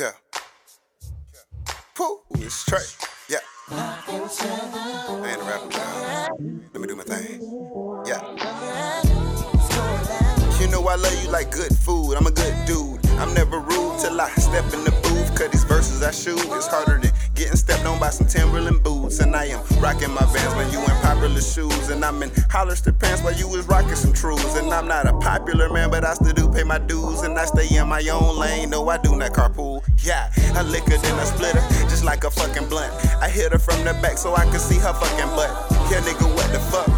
[0.00, 0.12] Yeah.
[1.94, 2.96] Pooh, it's straight.
[3.28, 3.36] Yeah.
[3.68, 3.98] I
[5.28, 6.34] ain't a rapper.
[6.72, 7.42] Let me do my thing.
[8.06, 8.24] Yeah.
[10.58, 12.14] You know I love you like good food.
[12.14, 13.04] I'm a good dude.
[13.20, 15.36] I'm never rude till I step in the booth.
[15.36, 19.20] Cause these verses I shoot is harder than getting stepped on by some Timberland boots.
[19.20, 20.54] And I am rocking my vans
[21.40, 21.90] shoes.
[21.90, 24.54] And I'm in Hollister pants while you was rocking some trues.
[24.54, 27.22] And I'm not a popular man, but I still do pay my dues.
[27.22, 28.70] And I stay in my own lane.
[28.70, 29.82] No, I do not carpool.
[30.02, 32.92] Yeah, I liquor than a splitter, just like a fucking blunt.
[33.20, 35.50] I hit her from the back so I can see her fucking butt.
[35.90, 36.88] Yeah, nigga, what the fuck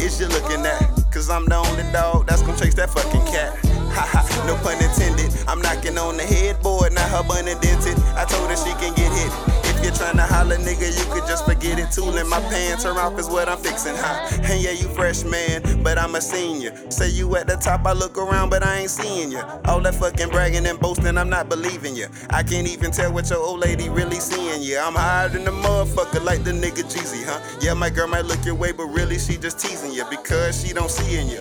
[0.00, 0.80] is you looking at?
[1.10, 3.58] Cause I'm the only dog that's gonna chase that fucking cat.
[3.92, 5.32] Ha ha, no pun intended.
[5.48, 7.98] I'm knocking on the headboard, not her bun indented.
[8.14, 9.59] I told her she can get hit.
[9.82, 11.90] You're trying to holler, nigga, you could just forget it.
[11.90, 14.28] Tooling my pants, her mouth is what I'm fixing, huh?
[14.42, 16.74] And yeah, you fresh man, but I'm a senior.
[16.90, 19.40] Say you at the top, I look around, but I ain't seeing you.
[19.64, 22.08] All that fucking bragging and boasting, I'm not believing you.
[22.28, 24.78] I can't even tell what your old lady really seeing you.
[24.78, 27.40] I'm higher than the motherfucker, like the nigga Jeezy, huh?
[27.62, 30.74] Yeah, my girl might look your way, but really she just teasing you because she
[30.74, 31.40] don't see in you.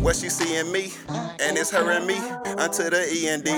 [0.00, 2.18] What she see in me, and it's her and me
[2.56, 3.50] until the E and D.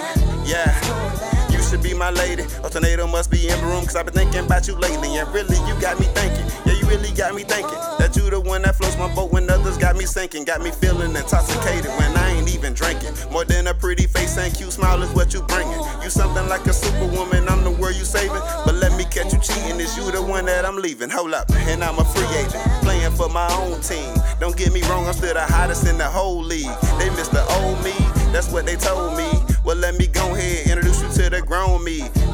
[0.45, 2.43] Yeah you should be my lady.
[2.65, 5.17] A tornado must be in the room, cause I've been thinking about you lately.
[5.17, 6.45] And really, you got me thinking.
[6.67, 7.79] Yeah, you really got me thinking.
[7.99, 10.45] That you the one that floats my boat when others got me sinking.
[10.45, 13.15] Got me feeling intoxicated when I ain't even drinking.
[13.31, 15.79] More than a pretty face and cute smile is what you bringing.
[16.03, 18.43] You something like a superwoman, I'm the world you saving.
[18.65, 21.11] But let me catch you cheating, is you the one that I'm leaving?
[21.11, 24.13] Hold up, and I'm a free agent, playing for my own team.
[24.41, 26.75] Don't get me wrong, I'm still the hottest in the whole league.
[26.99, 27.95] They miss the old me,
[28.33, 29.22] that's what they told me.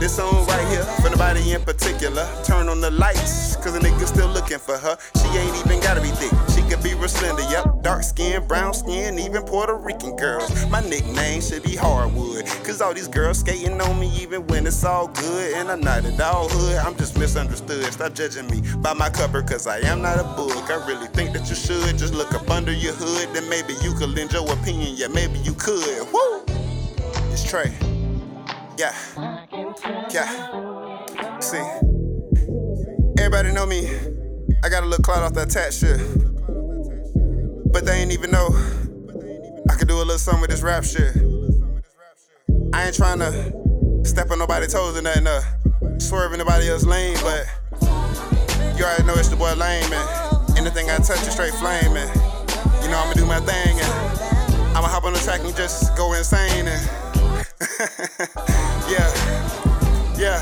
[0.08, 2.26] This song right here, for nobody in particular.
[2.42, 4.96] Turn on the lights, cause a nigga still looking for her.
[5.20, 7.42] She ain't even gotta be thick, she could be slender.
[7.50, 10.48] Yep, dark skin, brown skin, even Puerto Rican girls.
[10.70, 14.82] My nickname should be Hardwood, cause all these girls skating on me even when it's
[14.82, 15.52] all good.
[15.52, 17.92] And I'm not at all hood, I'm just misunderstood.
[17.92, 20.70] Stop judging me by my cover, cause I am not a book.
[20.70, 23.92] I really think that you should just look up under your hood, then maybe you
[23.92, 24.94] could lend your opinion.
[24.96, 26.10] Yeah, maybe you could.
[26.10, 26.44] Woo!
[27.30, 27.97] It's Trey.
[28.78, 28.94] Yeah.
[30.08, 31.38] Yeah.
[31.40, 31.58] See.
[33.18, 33.90] Everybody know me.
[34.62, 35.98] I got a little clout off that tat shit.
[37.72, 38.50] But they ain't even know
[39.68, 41.12] I could do a little something with this rap shit.
[42.72, 45.42] I ain't trying to step on nobody's toes or nothing, uh,
[45.98, 47.46] swerve anybody else's lane, but
[48.78, 52.14] you already know it's the boy lame, and anything I touch is straight flame, and
[52.82, 53.92] you know I'ma do my thing, and
[54.76, 57.08] I'ma hop on the track and just go insane, and
[58.88, 59.12] yeah,
[60.16, 60.40] yeah.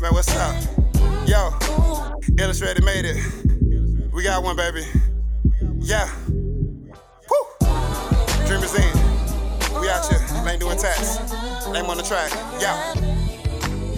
[0.00, 0.54] Man, what's up?
[1.26, 1.50] Yo,
[2.38, 3.16] Illustrated made it.
[4.12, 4.84] We got one, baby.
[5.78, 6.08] Yeah.
[6.28, 7.66] Woo.
[8.46, 8.92] Dreamers in.
[9.80, 10.20] We out here.
[10.48, 11.18] Ain't doing tats.
[11.68, 12.30] Name on the track.
[12.60, 12.94] Yeah.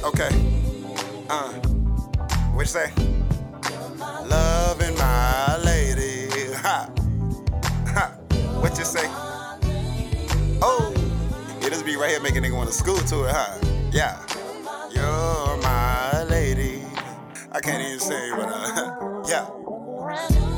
[0.04, 0.30] Okay.
[1.28, 1.52] Uh.
[2.54, 2.92] What you say?
[4.26, 6.28] Loving my lady.
[6.54, 6.90] Ha.
[7.88, 8.16] Ha.
[8.60, 9.25] What you say?
[11.66, 13.58] Yeah, this beat right here making nigga wanna school to it, huh?
[13.90, 14.22] Yeah.
[14.88, 16.84] You're my lady.
[17.50, 20.55] I can't even say, but uh, yeah.